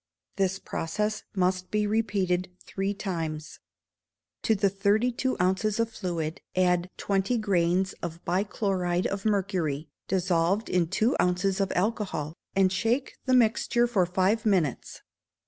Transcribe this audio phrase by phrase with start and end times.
[0.37, 3.59] This process must be repeated three times.
[4.41, 9.89] To the thirty two ounces of fluid, add twenty grains of the bichloride of mercury,
[10.07, 15.03] dissolved in two ounces of alcohol, and shake the mixture for five minutes.